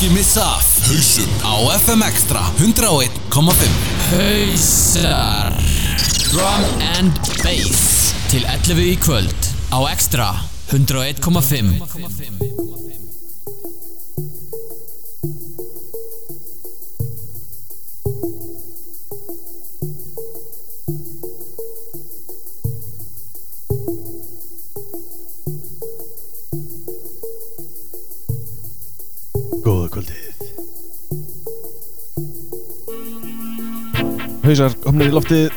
[0.00, 0.44] ekki missa
[0.86, 3.68] Hausum á FM Extra 101,5
[4.08, 5.52] Hausar.
[6.32, 6.64] Drum
[6.96, 7.12] and
[7.44, 8.14] Bass.
[8.32, 10.32] Til 11 í kvöld Á Extra
[10.72, 12.69] 101,5
[34.50, 35.52] Hausar komnir í loftið.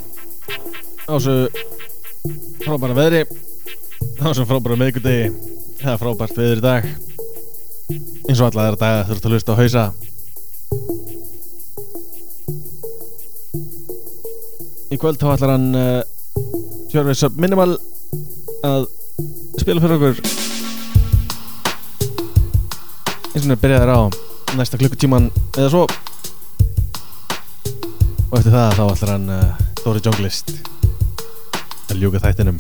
[1.09, 1.49] Á þessu
[2.61, 3.21] frábæra veðri.
[4.21, 5.31] Á þessu frábæra meðgudegi
[5.79, 6.85] það er frábært veður í dag.
[8.29, 9.85] Eins og alla þeirra daga þurft að hlusta á hausa.
[14.93, 16.05] Í kvöld þá ætlar hann uh,
[16.93, 17.73] Tjörvis Minimal
[18.69, 18.85] að
[19.57, 20.21] spila fyrir okkur.
[23.33, 24.01] Eins og hann byrjaði á
[24.53, 25.87] næsta klukkutíman eða svo
[28.33, 30.47] og eftir það þá ætlar hann uh, Dóri Junglist
[31.93, 32.55] að ljúka þættinum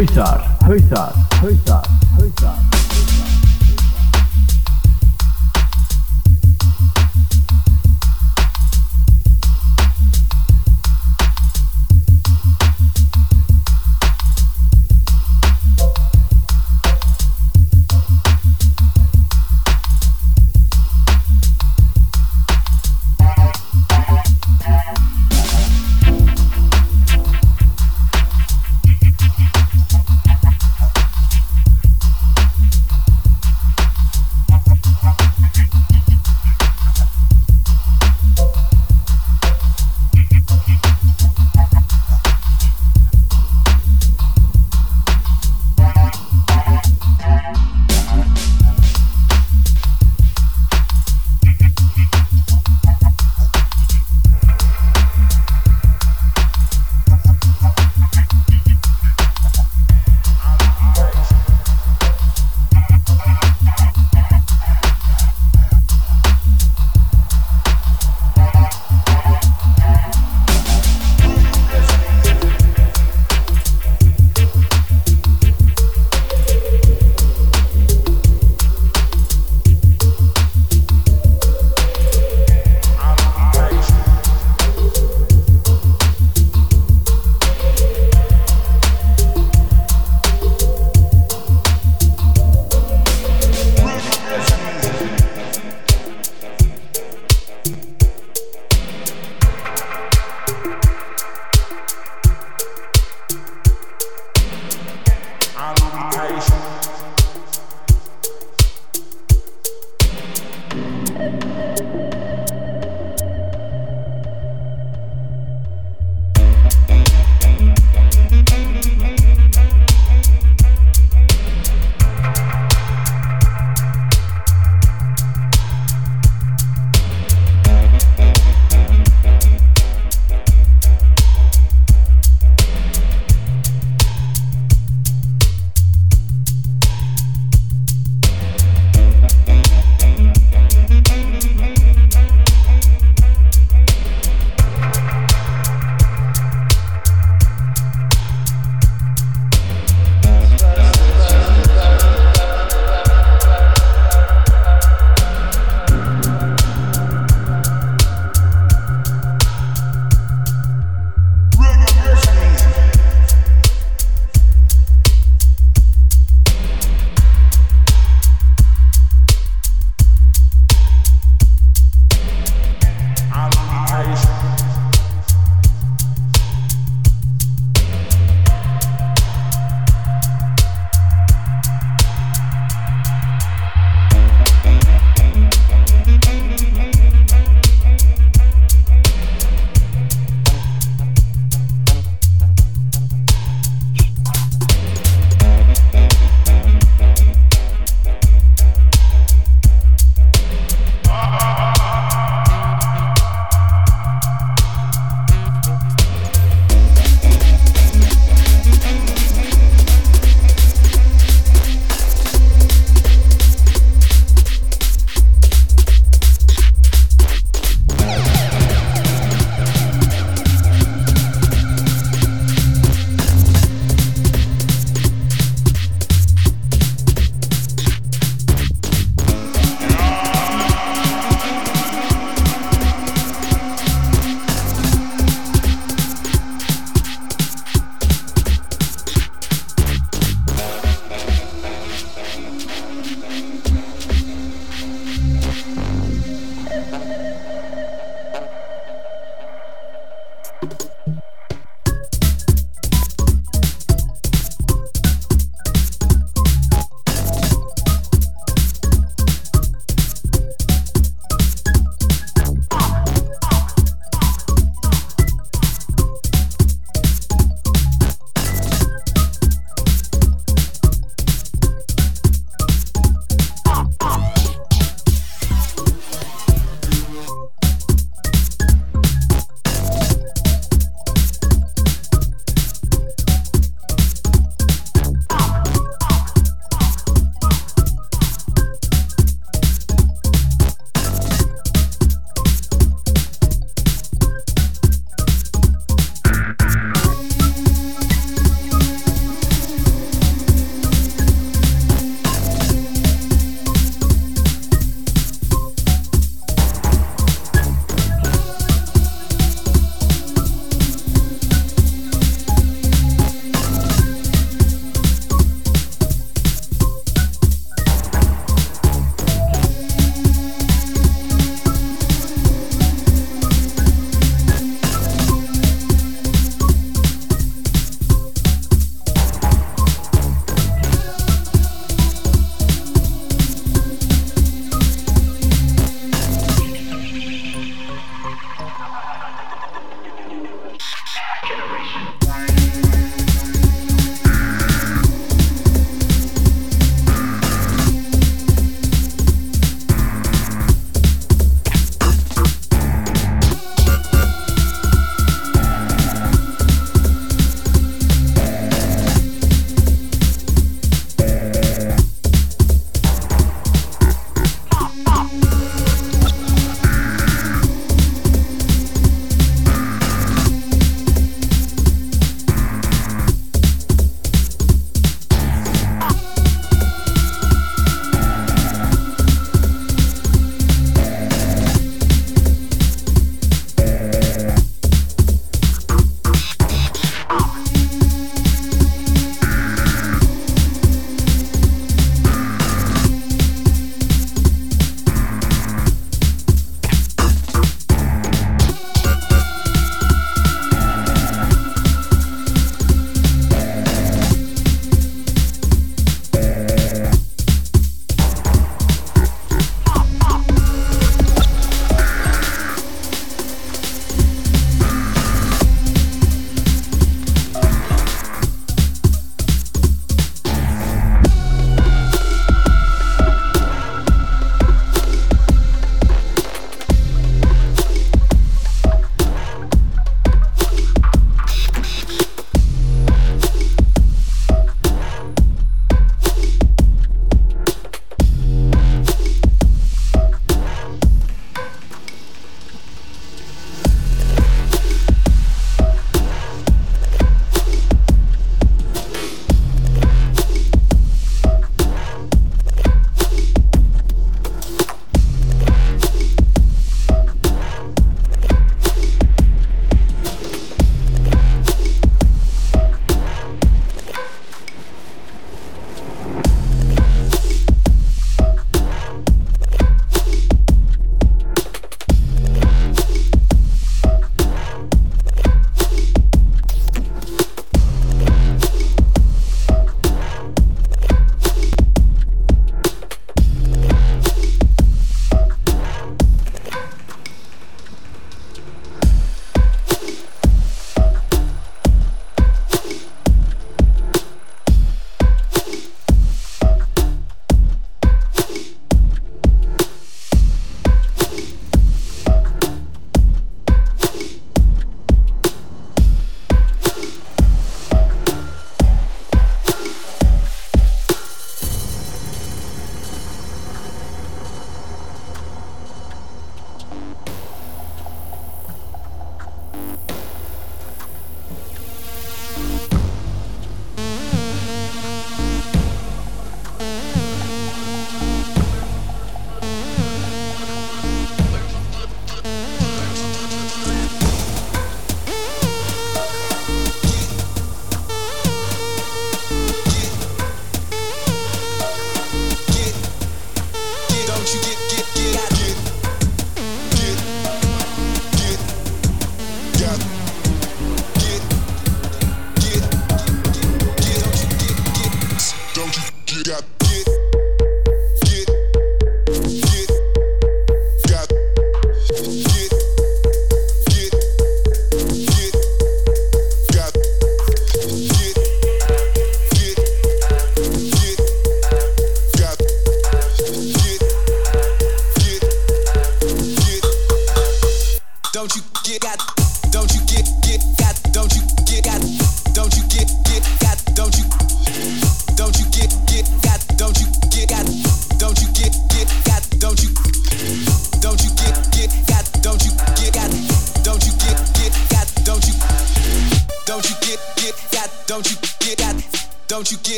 [0.00, 1.12] Hausar, hausar,
[1.42, 1.82] hausar,
[2.16, 2.59] hausar,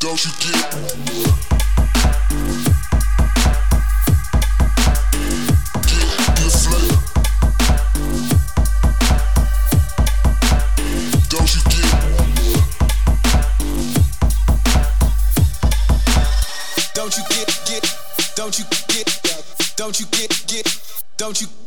[0.00, 0.78] Don't you get?
[16.94, 17.82] Don't you get, get,
[18.36, 20.78] don't you get, don't you get, get,
[21.16, 21.57] don't you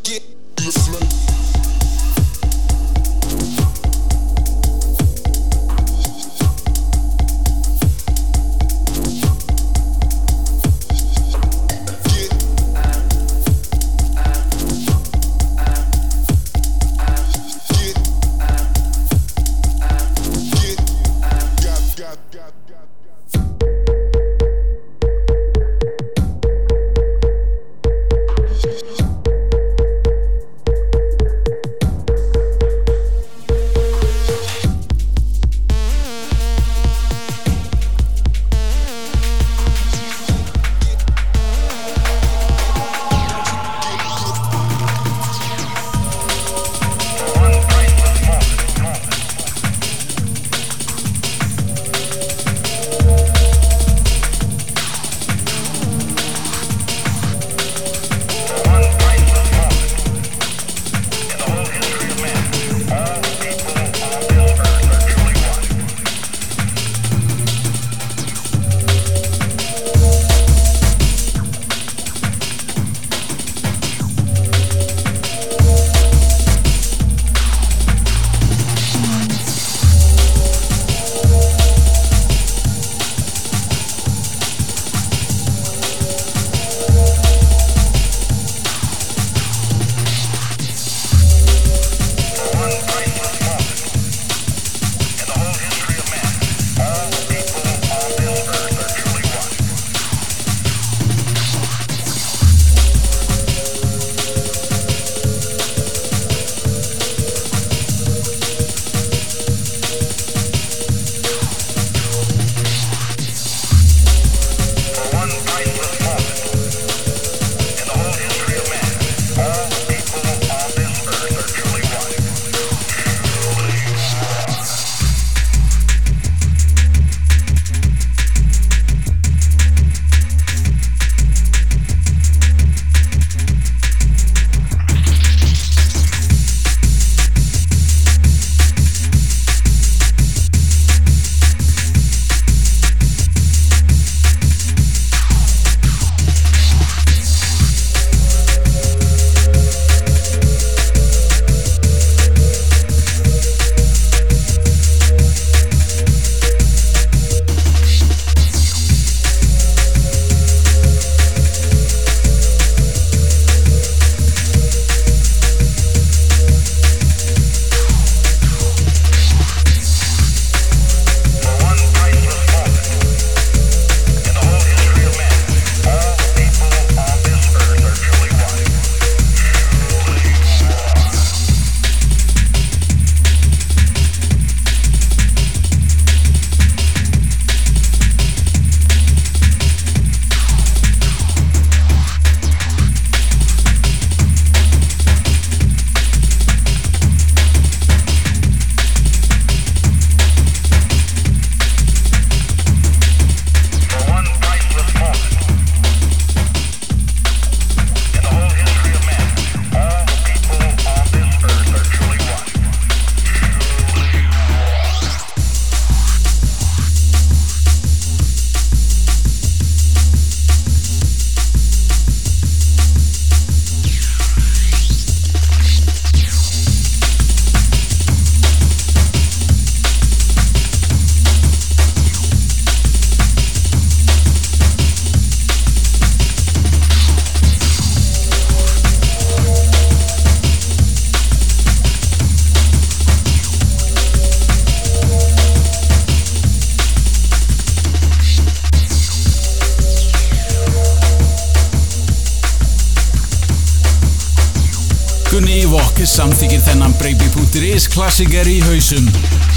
[257.51, 259.50] Breakbeat.is klassiker í hausum.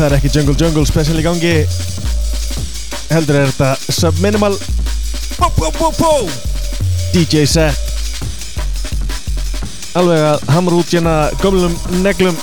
[0.00, 1.50] Það er ekki Jungle Jungle special í gangi.
[3.10, 4.54] Heldur er þetta Subminimal.
[5.36, 6.12] Bó, bó, bó,
[7.12, 7.76] DJ set.
[10.00, 12.40] Alveg að hamra út hérna gömlum neglum.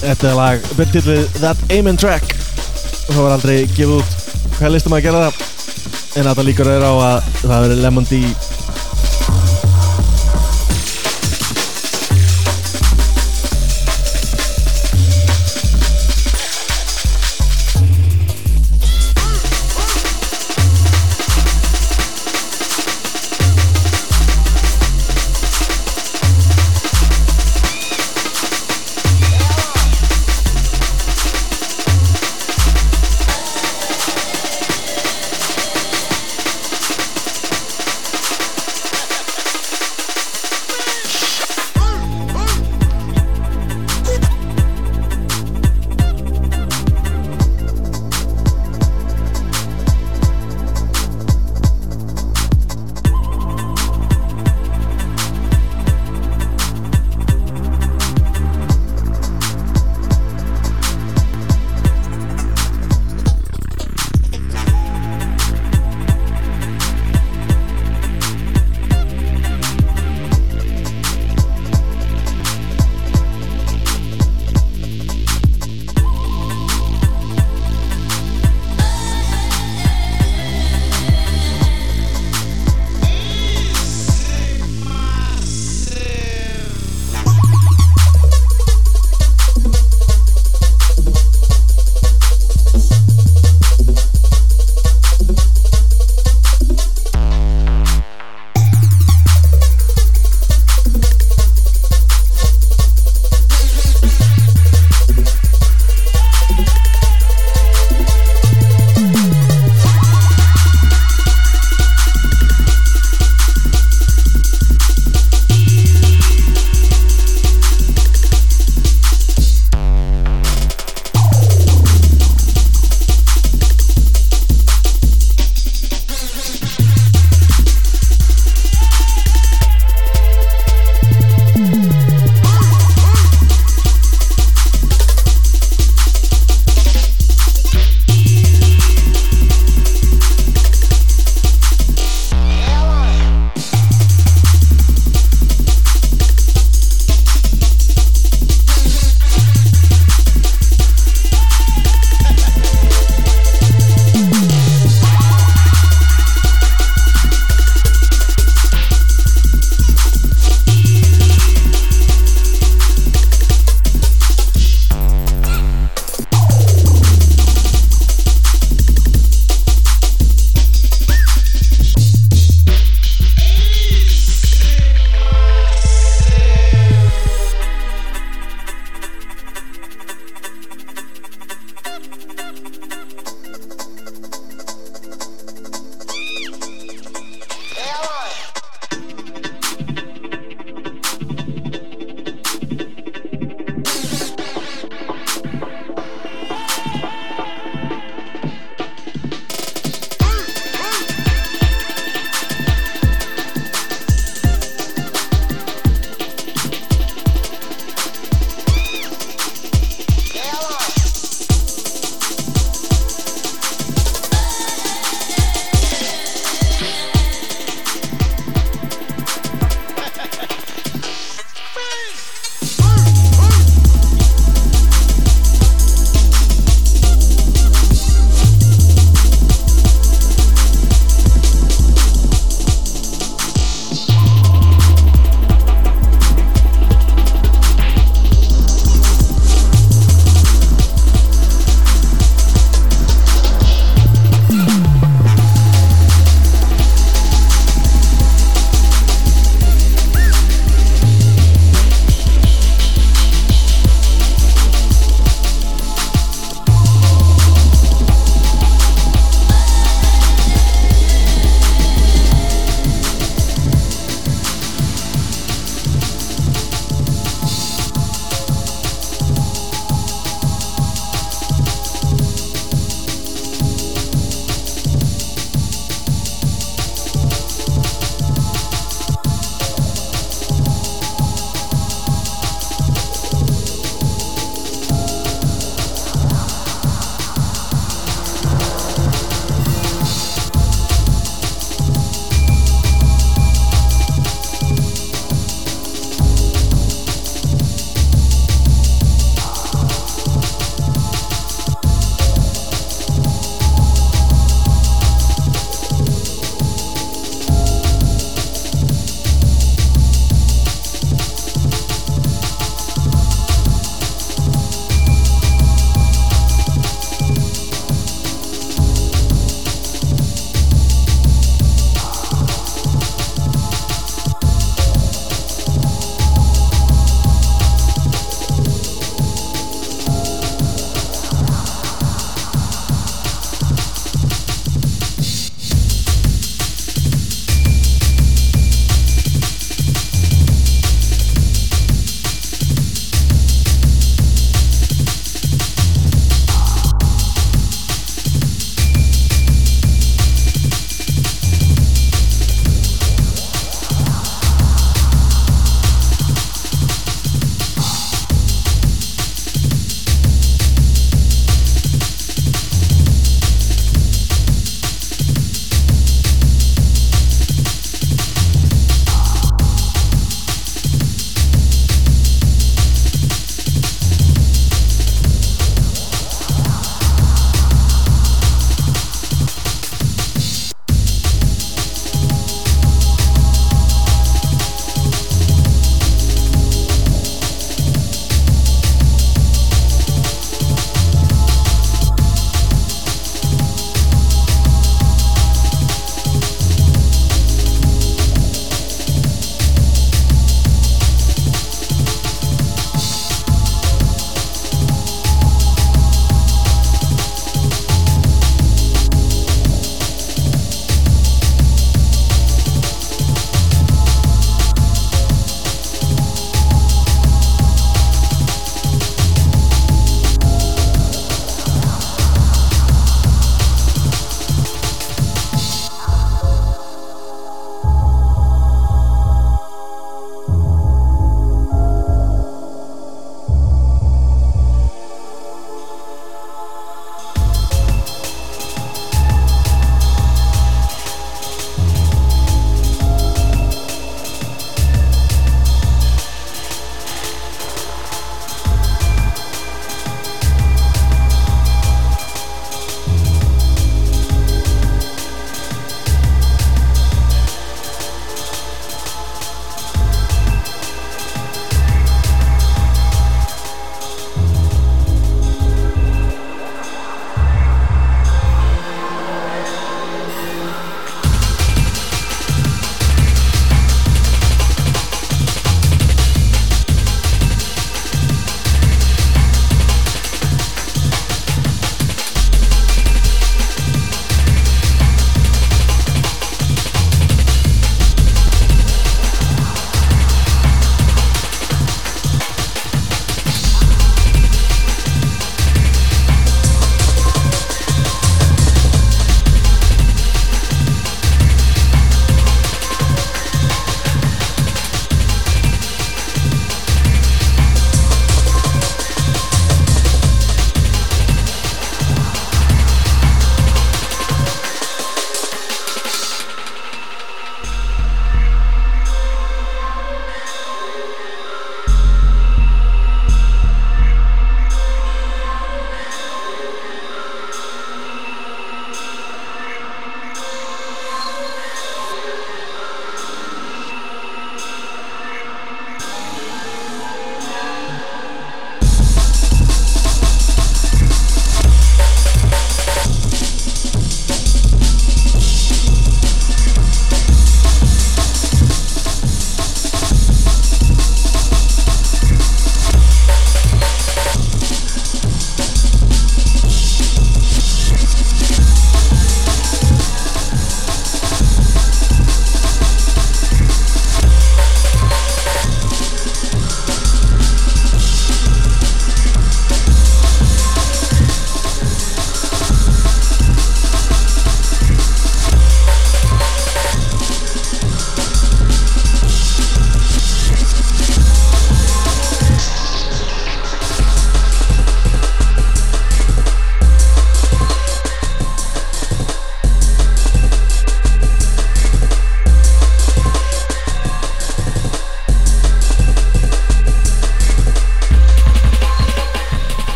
[0.00, 2.34] Þetta er lag byrtið við That Amen Track.
[3.04, 4.18] Og það var aldrei gefið út.
[4.56, 5.42] Hvað listum að gera það?
[6.18, 8.24] En þetta líkur er á að það verið Lemon D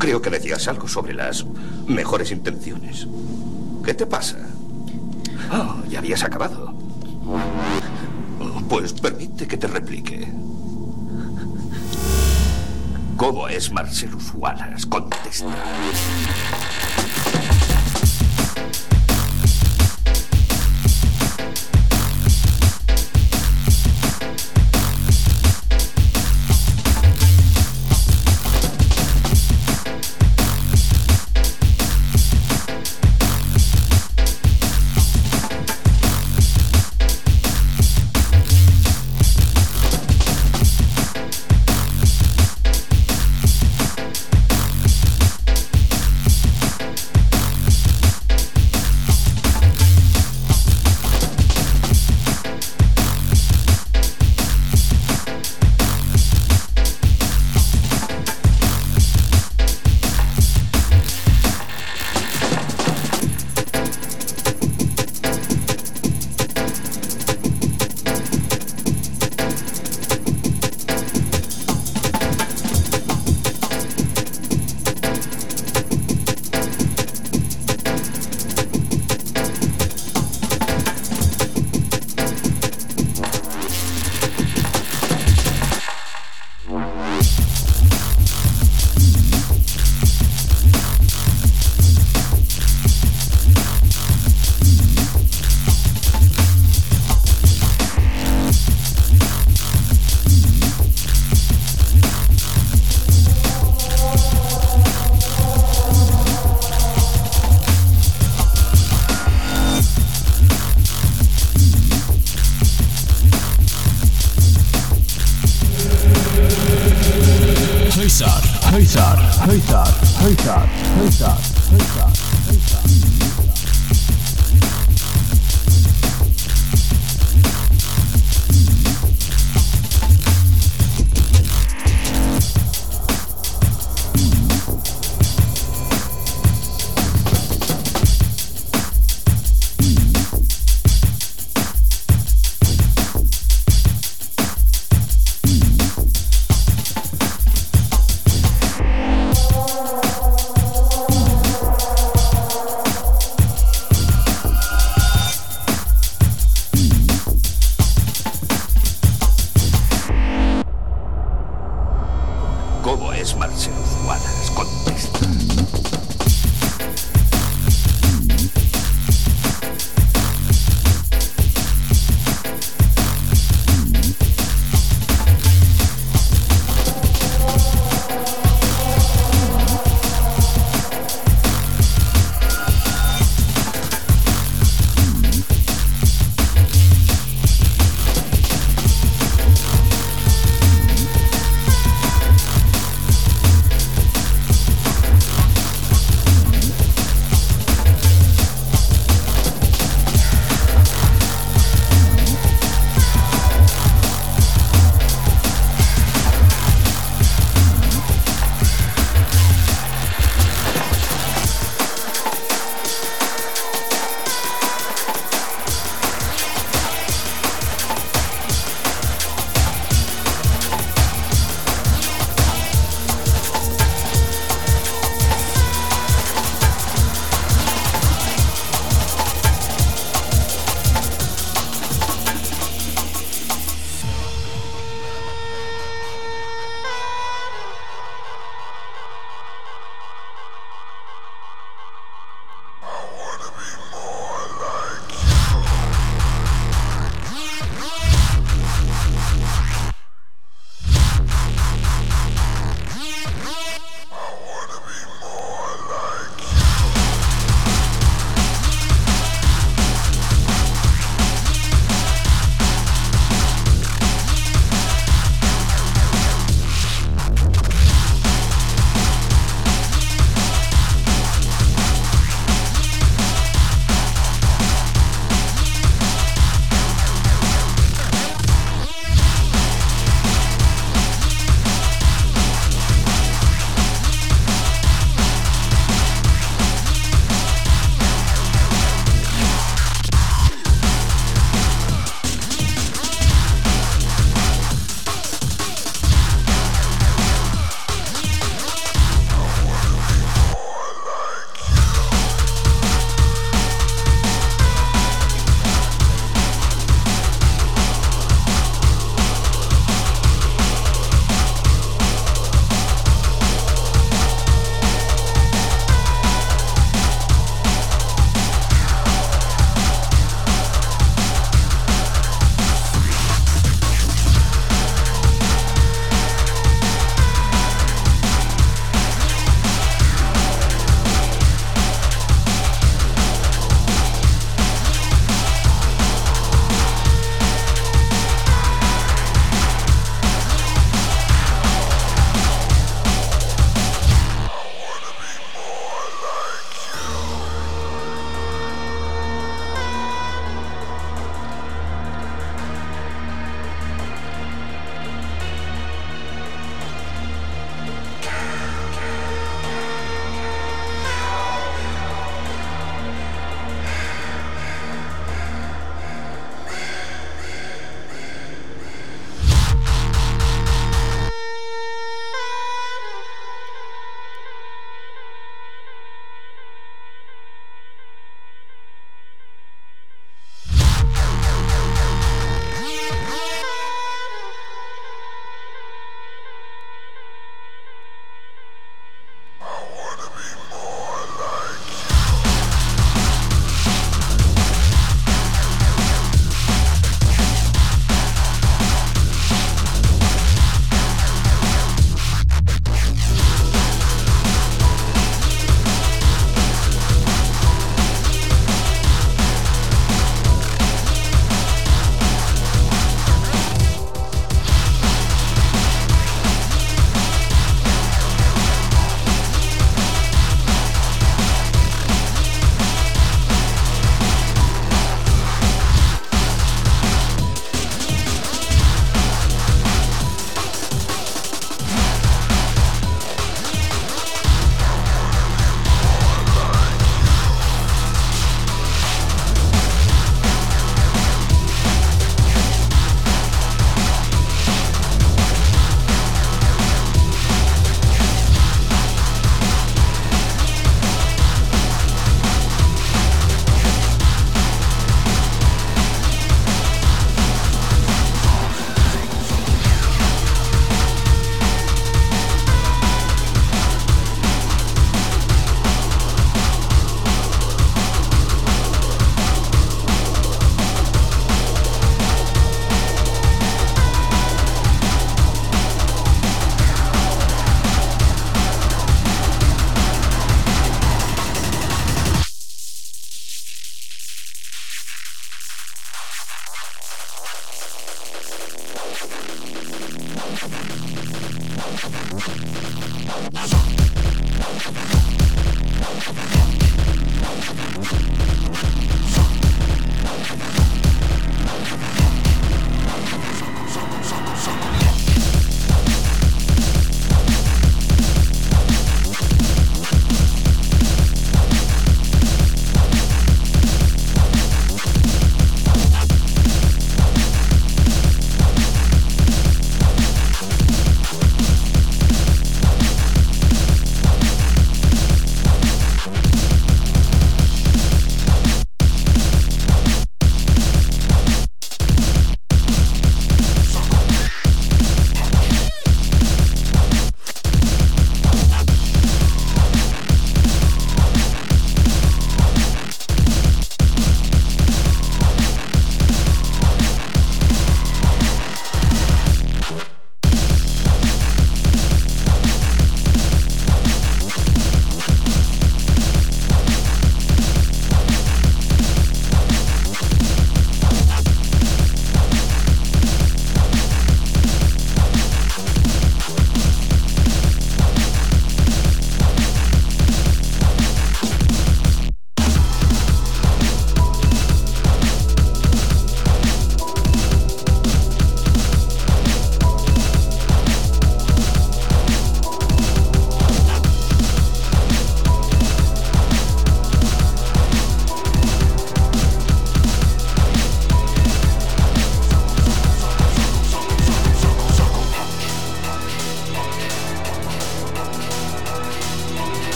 [0.00, 1.44] Creo que decías algo sobre las
[1.86, 3.06] mejores intenciones.
[3.84, 4.38] ¿Qué te pasa?
[5.52, 6.72] Oh, ya habías acabado.
[8.70, 10.26] Pues permite que te replique.
[13.18, 14.88] ¿Cómo es Marcelus Wallace?
[14.88, 15.54] Contesta.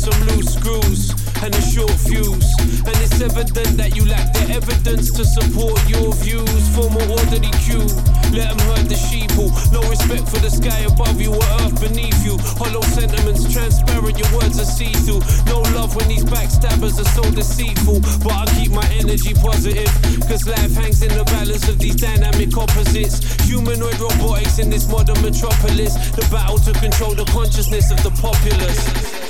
[0.00, 1.12] some loose screws
[1.44, 2.48] and a short fuse.
[2.88, 6.62] And it's evident that you lack the evidence to support your views.
[6.72, 7.84] Formal orderly queue,
[8.32, 9.52] let them herd the sheeple.
[9.68, 12.40] No respect for the sky above you or earth beneath you.
[12.56, 15.20] Hollow sentiments, transparent, your words are see through.
[15.44, 18.00] No love when these backstabbers are so deceitful.
[18.24, 19.92] But I keep my energy positive,
[20.24, 23.20] cause life hangs in the balance of these dynamic opposites.
[23.44, 25.92] Humanoid robotics in this modern metropolis.
[26.16, 29.29] The battle to control the consciousness of the populace.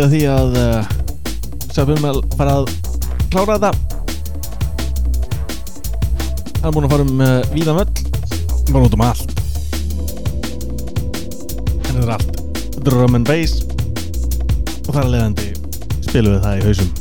[0.00, 0.84] líða því að uh,
[1.74, 2.70] Svepum er að fara að
[3.30, 3.72] klára þetta.
[6.60, 9.30] Hann er búin að fara um eh, uh, víðanvöll um hann var út um allt.
[11.88, 12.40] Hann er allt.
[12.80, 13.60] Drum and bass.
[14.86, 15.52] Og þar er leiðandi
[16.08, 16.99] spilum við það í hausum.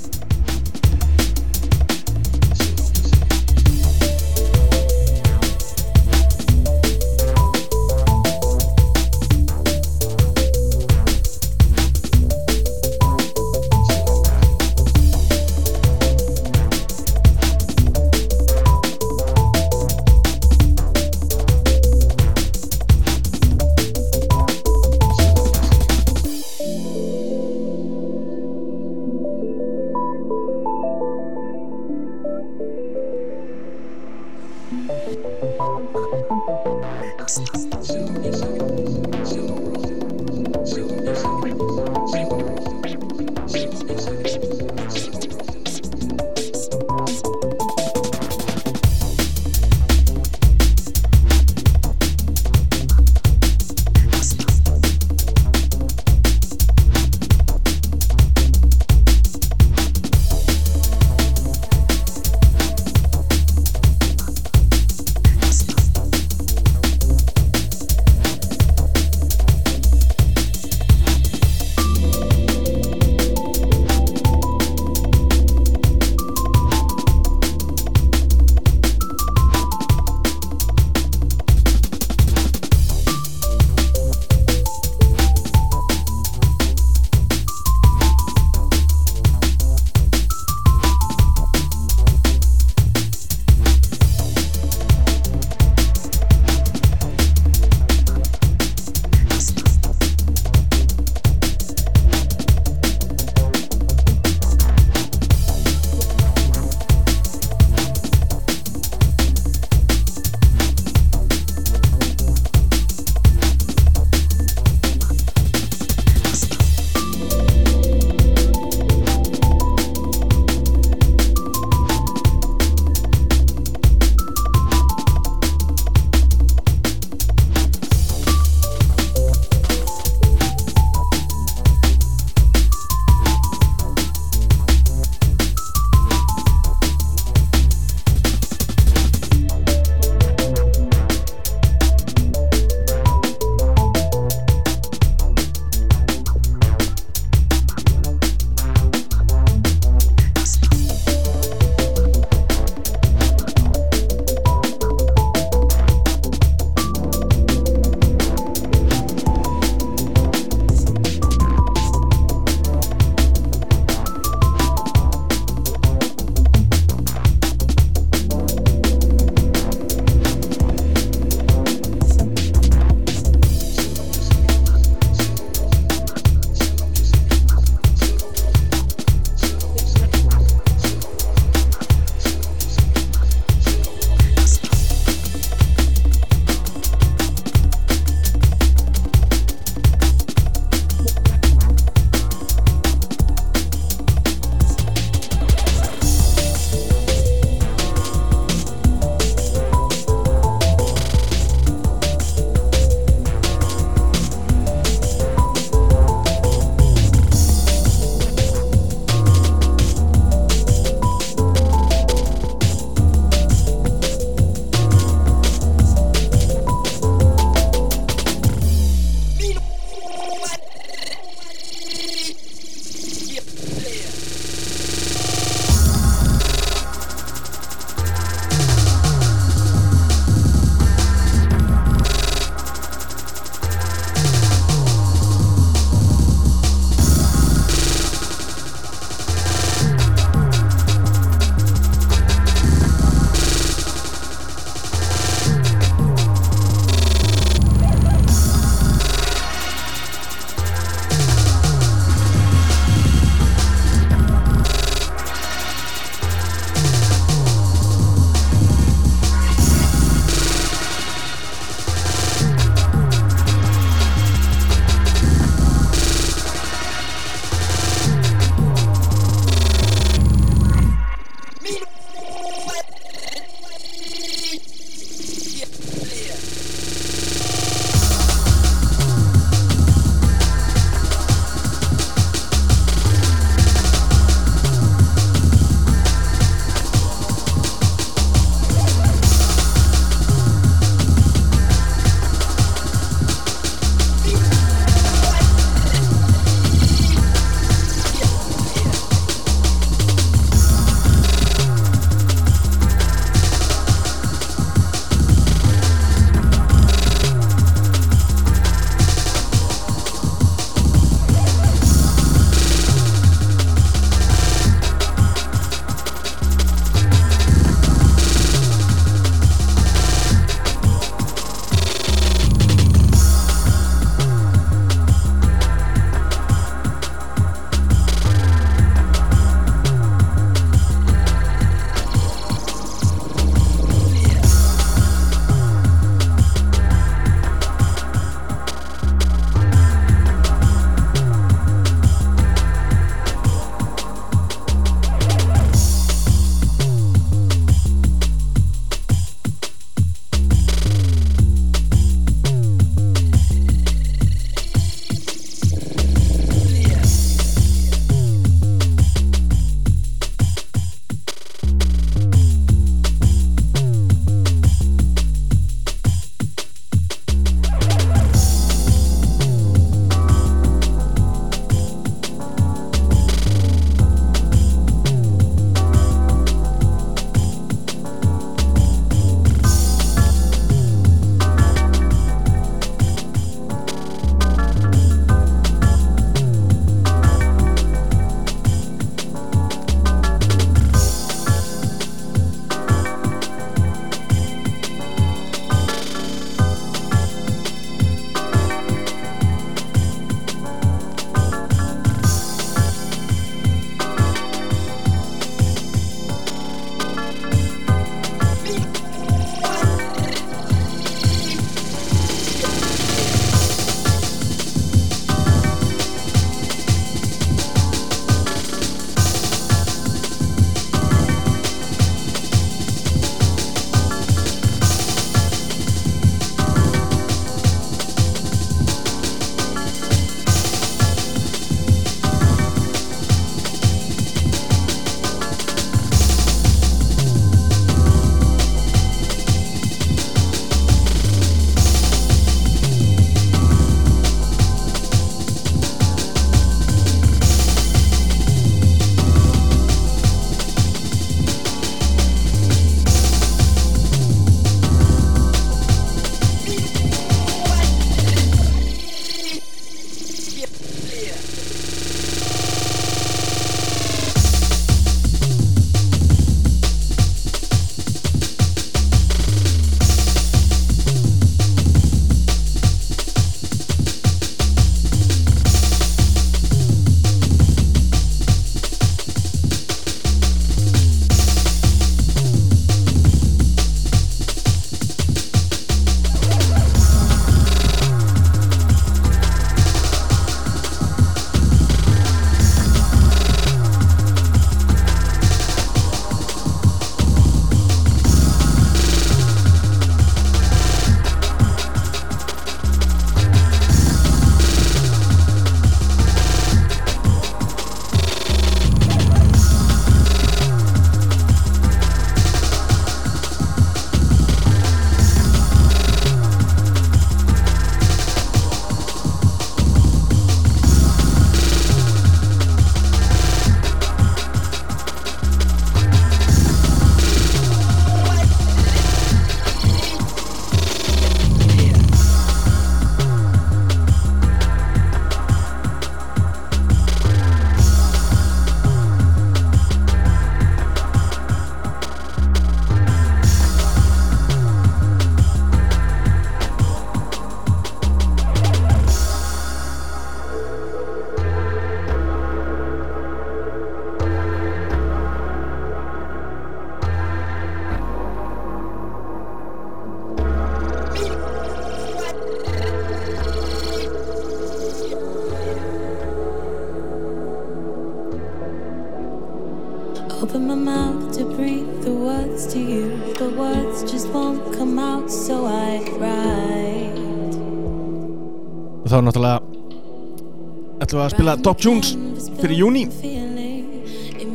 [581.63, 582.13] Top Tunes
[582.61, 583.03] fyrir júni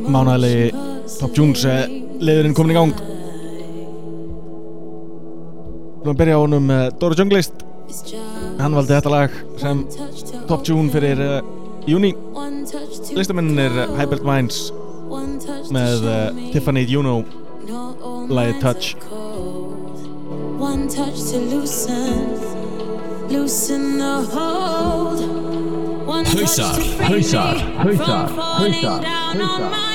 [0.05, 0.71] Mánæðilegi
[1.19, 1.85] Top Tunes eh,
[2.17, 2.93] leðurinn komin í gang.
[5.95, 7.65] Við erum að byrja á honum eh, Dóri Junglist
[8.59, 9.83] Hann valdi þetta lag sem
[10.49, 11.39] Top Tune fyrir eh,
[11.89, 12.13] júni
[13.15, 14.69] Listaminn er Hybrid Minds
[15.73, 16.05] með
[16.53, 17.19] Tiffany Juno
[18.29, 18.95] Læði Touch.
[20.57, 22.35] One touch to loosen
[23.29, 25.54] Loosen the hold.
[26.23, 26.71] Hosa,
[27.09, 27.43] Hosa,
[27.83, 29.01] Hosa, Hosa,
[29.33, 29.94] Hosa.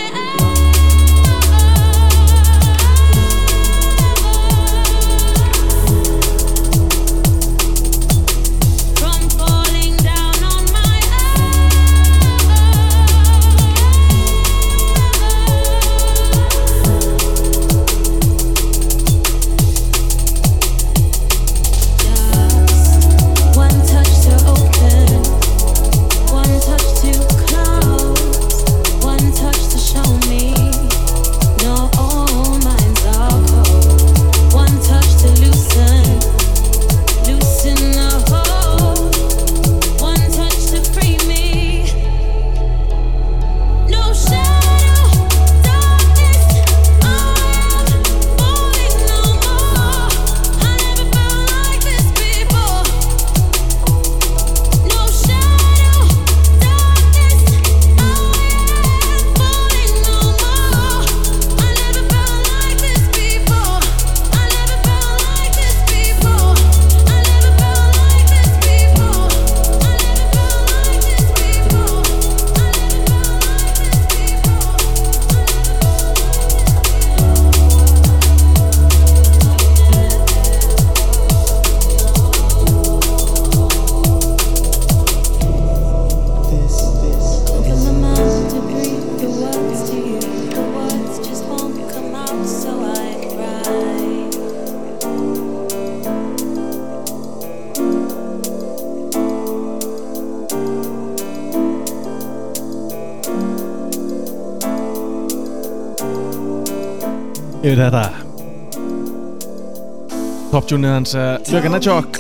[110.71, 112.18] tjúnið hans eh, Jögan Edgehawk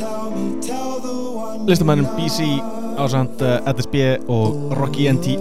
[1.68, 2.48] listamannum BC
[2.98, 5.36] ásand eh, SB og Rocky NTI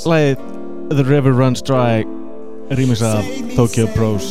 [0.00, 0.46] slæðið
[0.94, 2.06] The River Runs Dry
[2.72, 4.30] rýmis af Tokyo Bros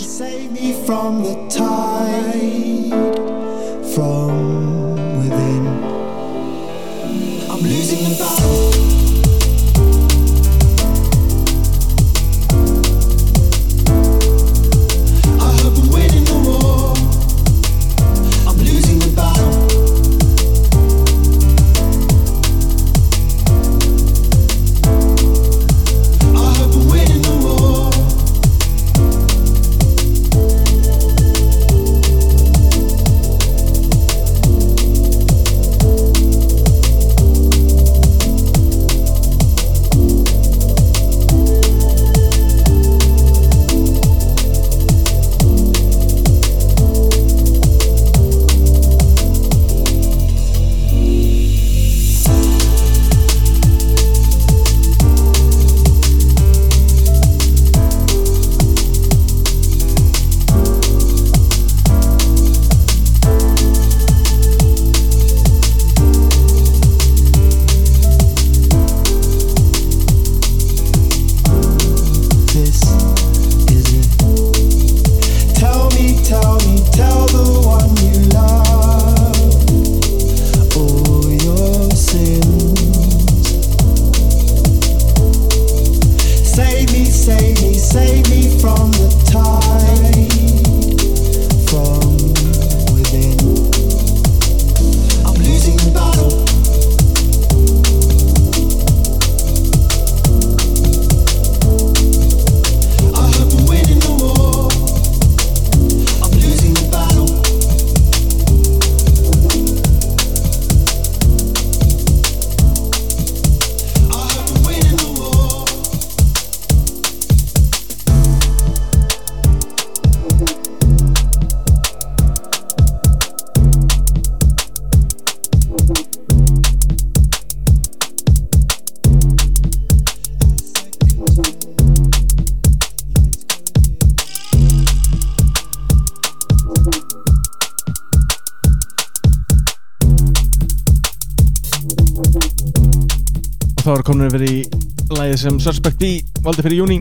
[145.46, 146.08] sem Suspect B
[146.42, 146.96] valdi fyrir júni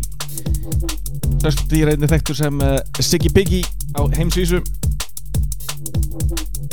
[1.41, 3.63] Suspect B er einnig þekktur sem uh, Siggy Piggy
[3.97, 4.61] á heimsvísu.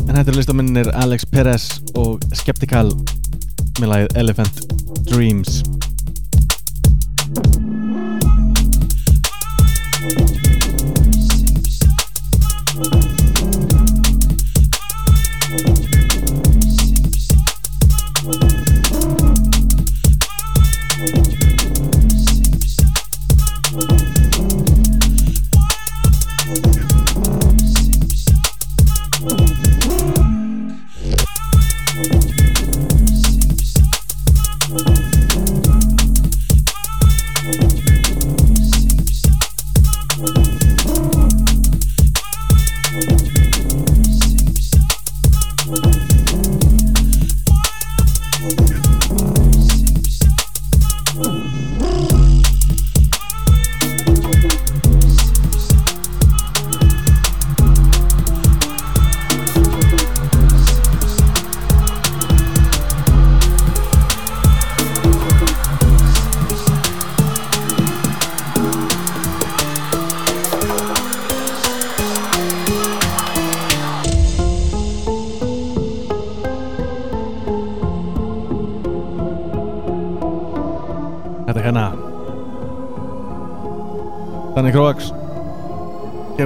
[0.08, 2.92] En þetta er listaminnir Alex Perez og Skeptical
[3.80, 4.66] með lagið Elephant
[5.08, 5.62] Dreams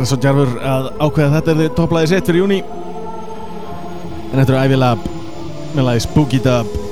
[0.05, 2.59] Gerða svo djarfur að ákveða að þetta er þið topplaði sitt fyrir júni
[4.29, 5.07] En þetta er Ivy Lab
[5.73, 6.84] með lagi Spooky Dub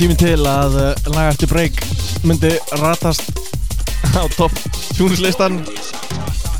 [0.00, 1.80] tími til að uh, laga eftir break
[2.24, 3.26] myndi ratast
[4.16, 4.54] á topp
[4.96, 5.58] tjúnislistan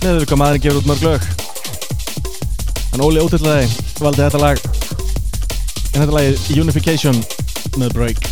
[0.02, 1.24] með hvað maðurinn gefur út mörg lög.
[2.92, 3.70] En Óli ótillaði
[4.02, 4.60] valdi þetta lag.
[5.94, 7.24] En þetta lag er Unification
[7.80, 8.29] með break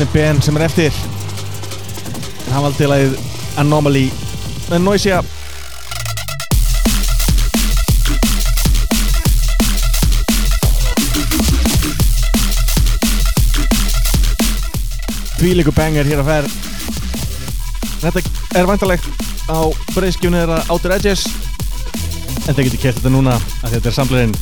[0.00, 0.92] það Bjarni Ben sem er eftir.
[2.46, 3.16] En hann valdi lagið
[3.60, 4.10] Anomaly.
[4.70, 5.20] Með Noisia
[15.40, 16.48] Tvíleiku banger hér að fer
[18.00, 18.22] Þetta
[18.56, 19.08] er vantalegt
[19.50, 19.60] á
[19.96, 21.26] breyðskjunni þeirra Outer Edges.
[22.46, 24.36] En þeir getur kert þetta núna að þetta er samfélaginn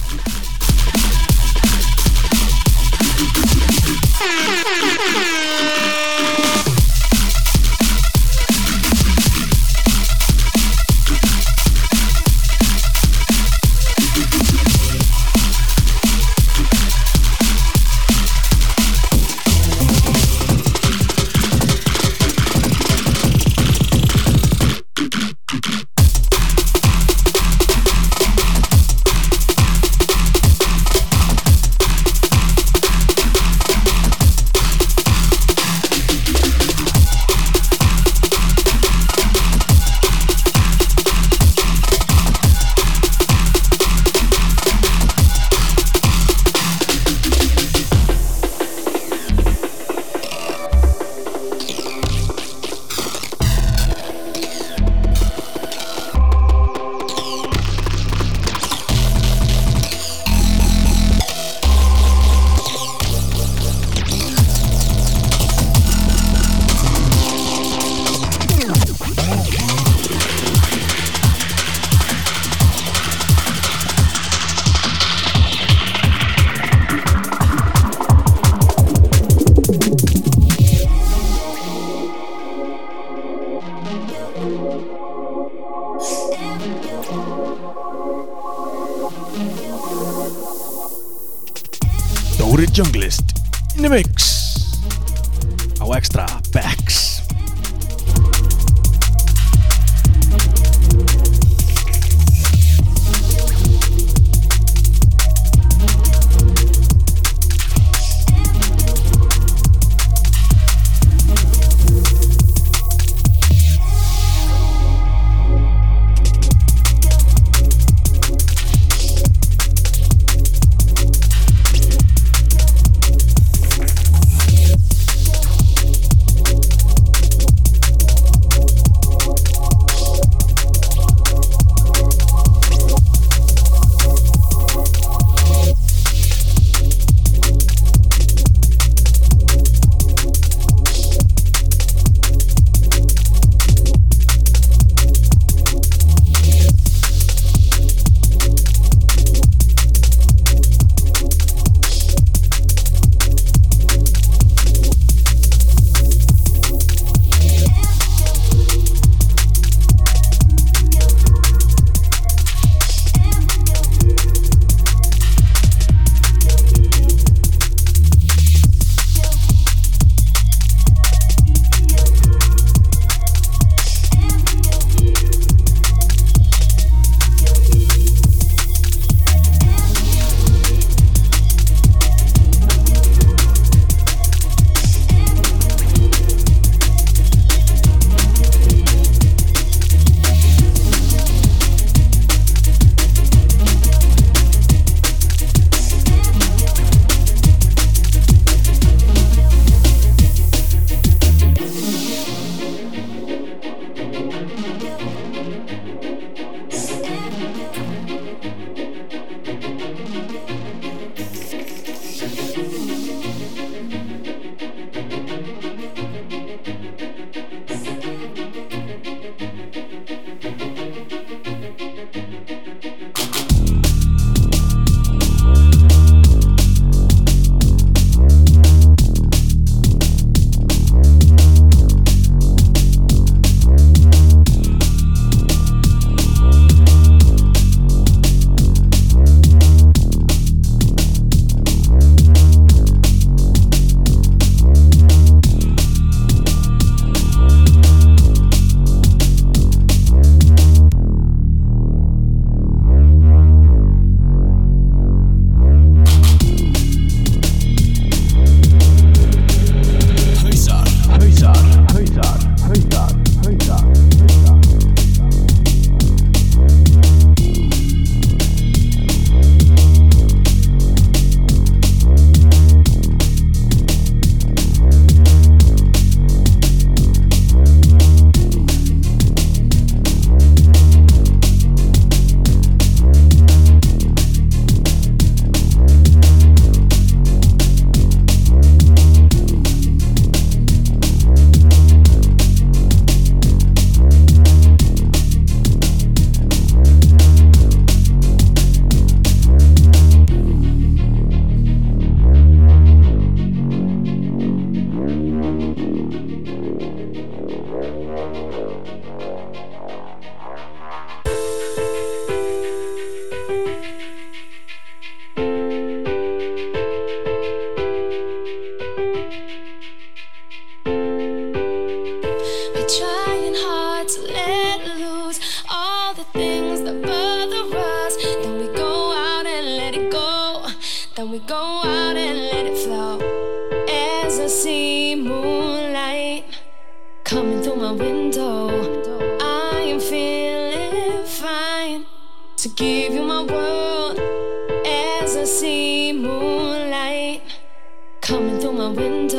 [348.90, 349.37] window.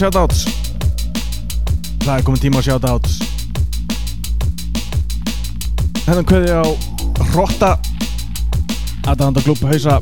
[0.00, 0.46] Shoutouts?
[2.00, 3.18] Það er komin tíma á shoutouts
[6.06, 6.64] Hennan kveði á
[7.34, 7.74] Hrotta
[9.10, 9.98] Aðdanda klub hausa.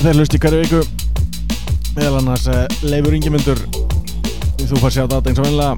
[0.00, 0.80] Þeir hlusti hverju viku.
[1.96, 3.60] Meðal annars uh, Leifur Ingemyndur
[4.62, 5.76] Þú fær shoutout eins og venlega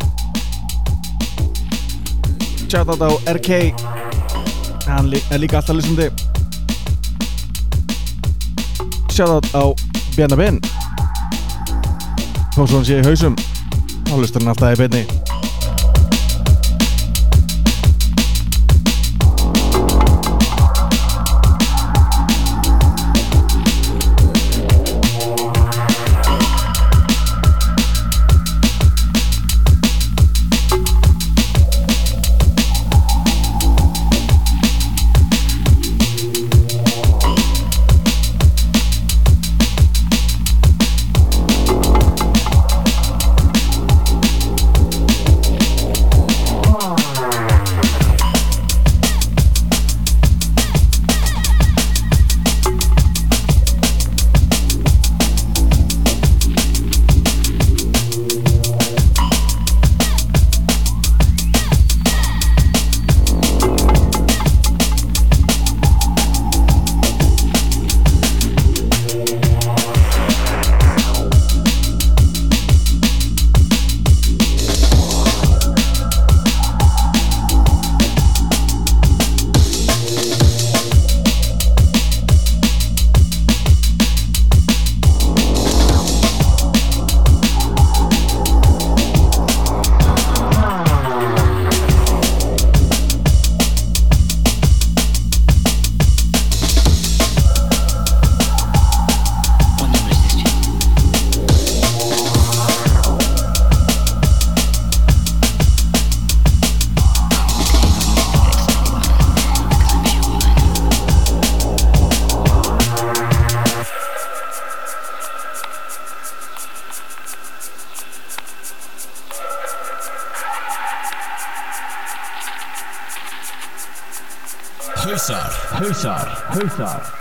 [2.70, 3.50] Shoutout á RK
[4.86, 6.10] Hann er líka alltaf lýsandi
[9.10, 9.62] Shoutout á
[10.14, 10.73] Bjarnar Ben
[12.54, 13.34] Þó svo hann sé í hausum
[14.06, 15.23] Þá lustur hann alltaf í beinni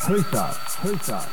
[0.08, 1.26] hausar, hausar,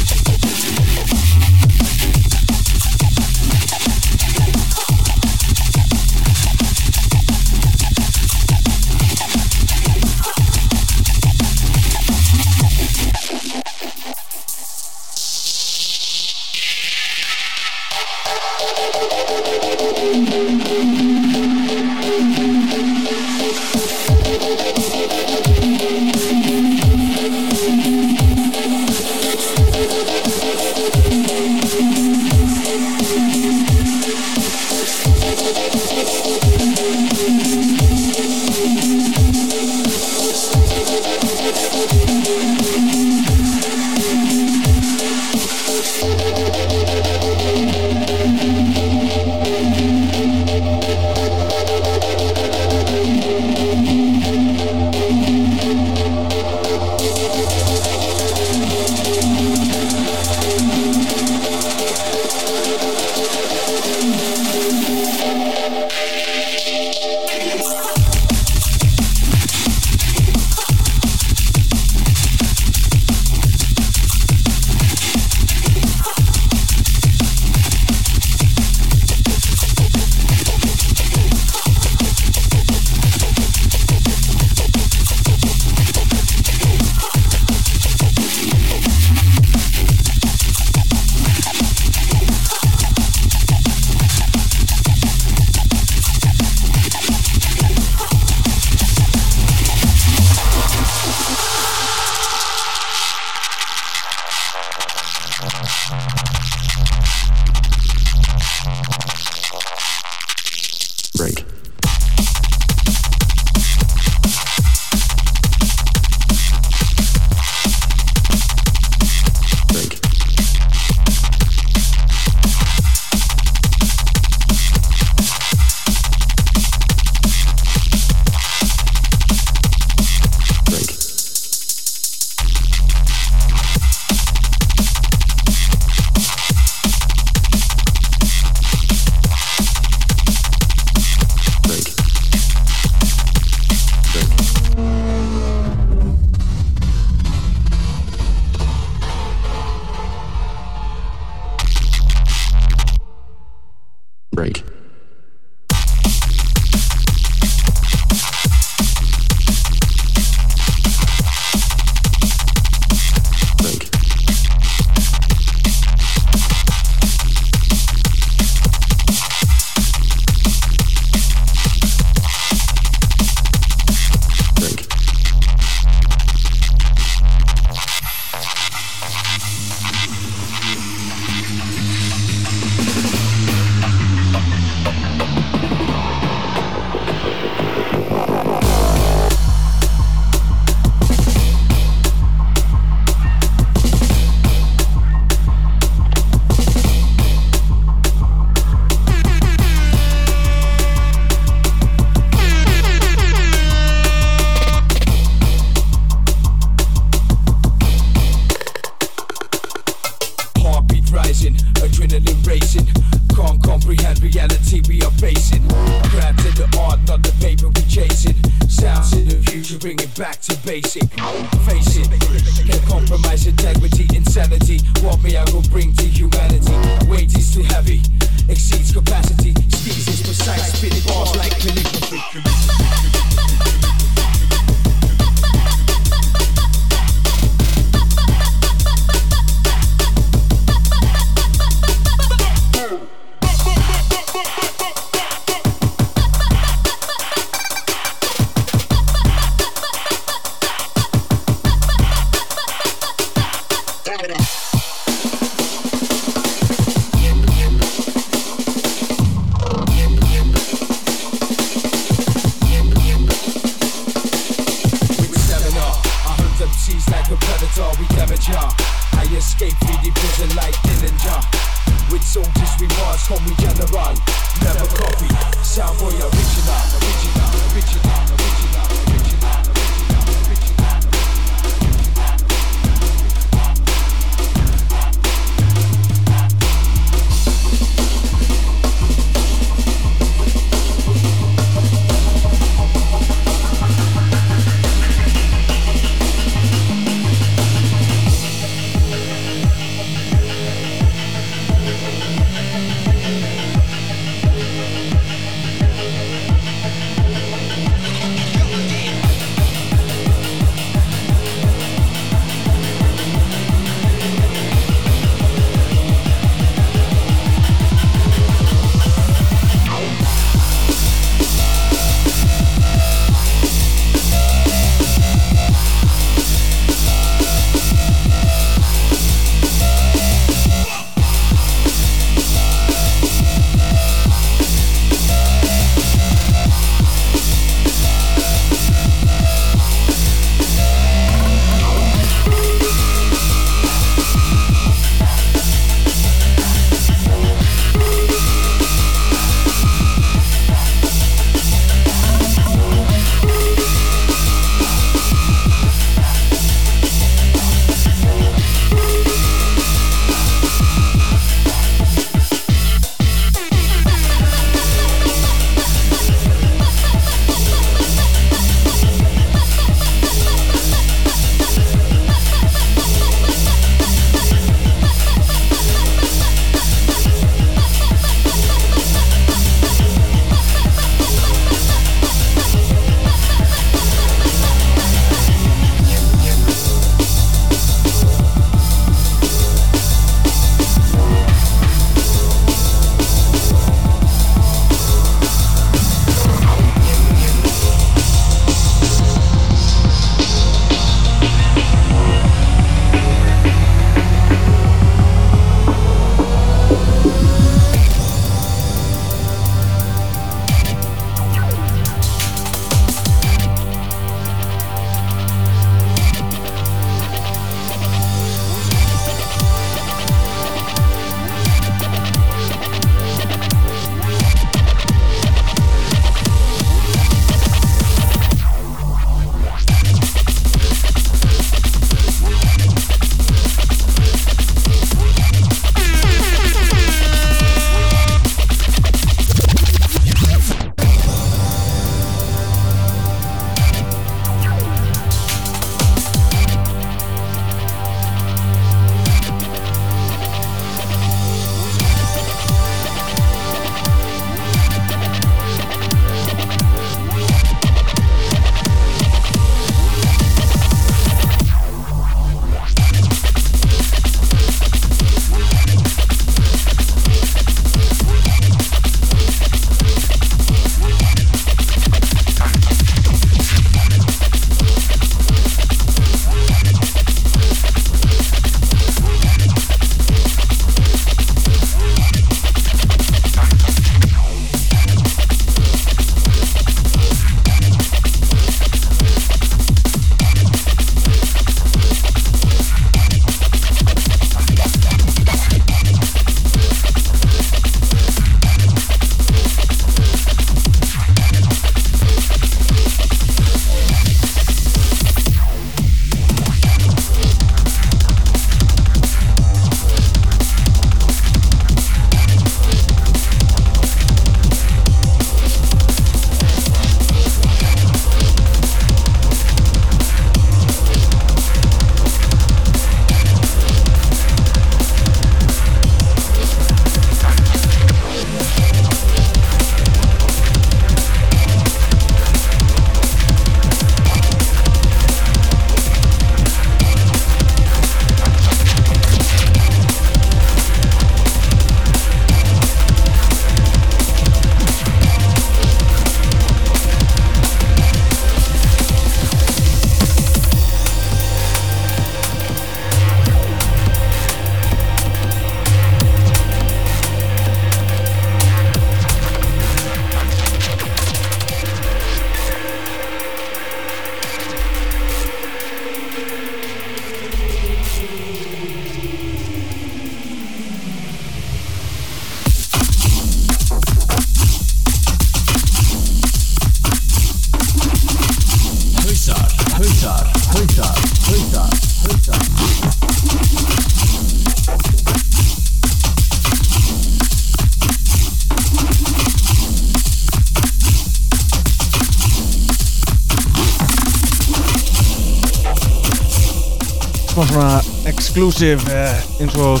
[597.70, 600.00] svona exclusive eh, eins og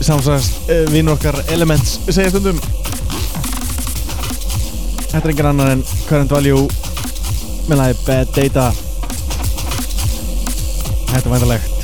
[0.00, 2.60] samsast eh, vinn okkar Elements segja stundum.
[5.08, 6.66] Þetta er engin annar en Current Value
[7.68, 8.87] með lagi Bad Data.
[11.18, 11.77] Þetta er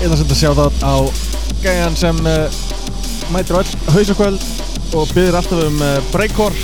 [0.00, 0.96] ætla að setja sjátt á
[1.60, 2.60] gæjan sem uh,
[3.34, 4.46] mætir á öll hausakvöld
[4.96, 6.56] og byður alltaf um uh, breakcore.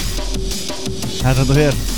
[1.20, 1.95] Það er þetta hér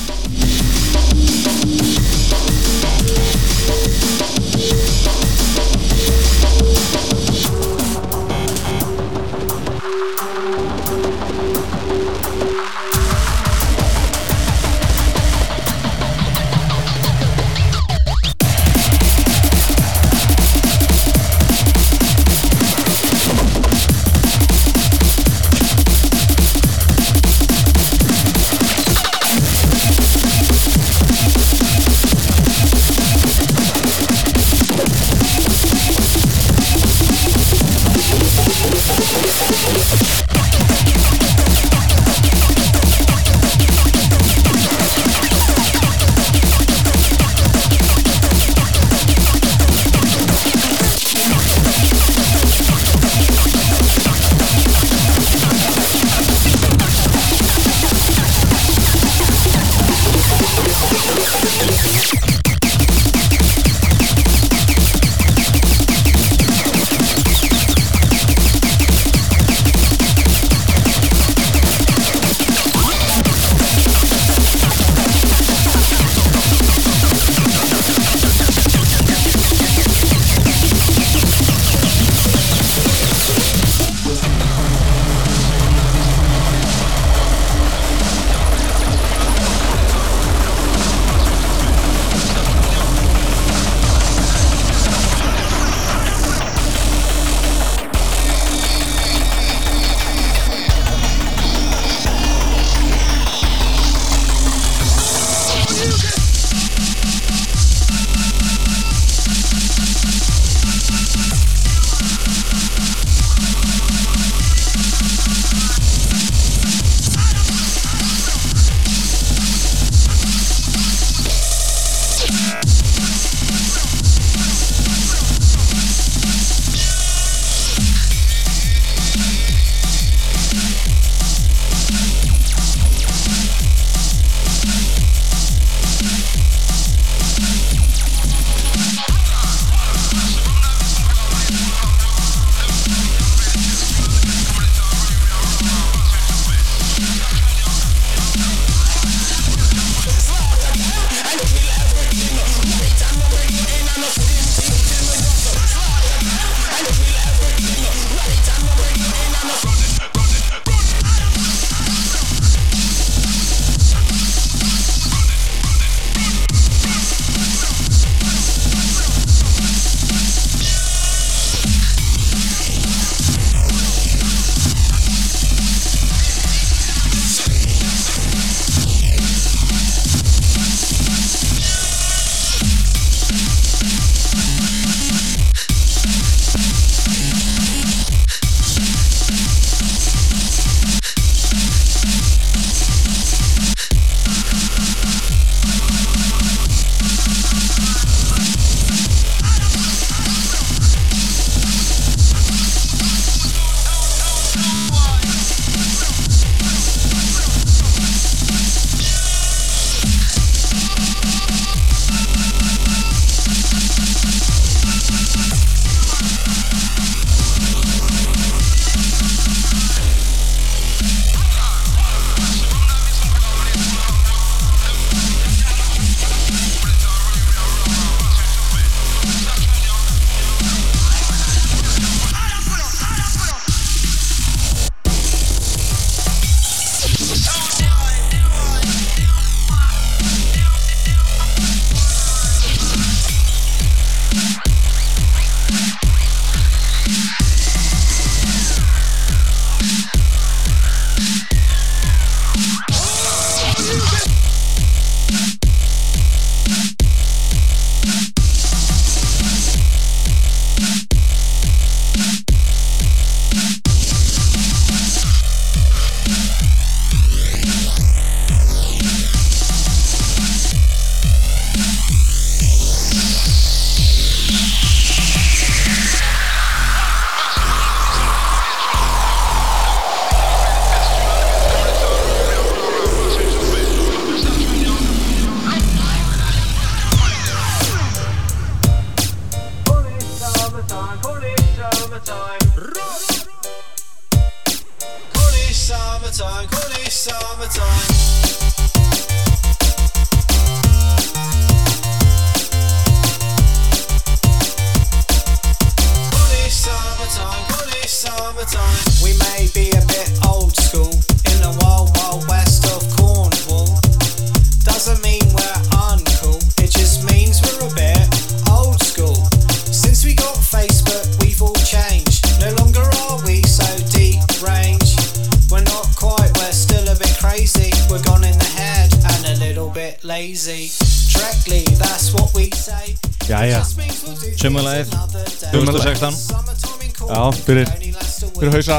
[338.78, 338.98] hausa.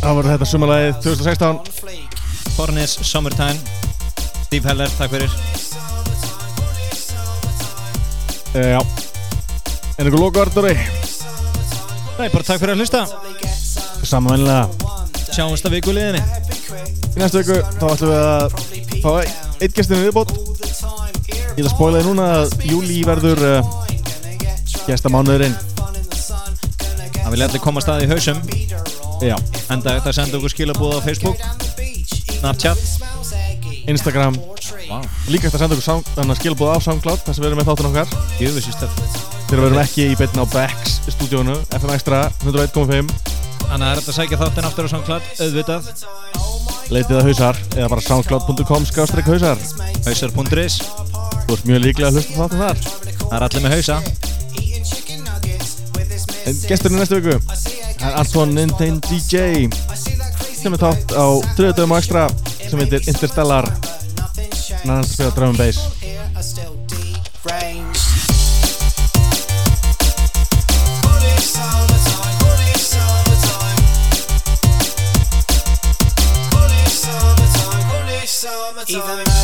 [0.00, 1.60] Það var þetta sumarlægið 2016
[2.56, 3.58] Hornis, Summertime.
[4.46, 5.32] Steve Heller, takk fyrir.
[8.54, 8.80] E, Já.
[9.96, 10.74] En einhver lokaður, Dóri?
[12.16, 13.04] Nei, bara takk fyrir að hlusta.
[14.06, 14.86] Samanvennilega
[15.36, 16.22] Sjáumst að viku liðinni.
[17.12, 18.54] Í næstu viku þá ætlum við að
[19.02, 19.10] fá
[19.60, 20.32] eitt gestinu viðbót.
[21.56, 23.74] Ég ætla að spóla þið núna að júli verður uh,
[24.86, 25.56] gestamánuðurinn.
[27.18, 28.40] Það vilja allir koma að staði í hausum
[29.24, 29.36] Já.
[29.72, 31.40] Enda þetta senda okkur skilabúð á Facebook
[32.36, 32.78] Snapchat
[33.86, 34.36] Instagram.
[34.90, 34.98] Vá.
[35.30, 38.08] Líka að senda okkur skilbúð á SoundCloud þar sem við erum með þáttun okkar.
[39.46, 43.12] Þegar við erum ekki í beinna á Becks stúdíónu FM Extra 101.5
[43.66, 45.90] Þannig er þetta að sækja þáttinn aftur á SoundCloud Auðvitað.
[46.94, 49.62] Leitið að hausar eða bara soundcloud.com skástrík hausar.
[50.06, 50.80] Hausar.is
[51.46, 52.86] Þú ert mjög líklega að hlusta á þáttum þar.
[53.26, 54.25] Það er allir með hausa
[56.46, 57.38] gesturinn næstu viku
[58.00, 59.66] er Anton Nintendo DJ
[60.56, 62.26] sem er þátt á þriðutöfum á Extra
[62.70, 63.66] sem heitir Interstellar.
[64.86, 65.78] Nann spila drum and bass.
[78.88, 79.35] Even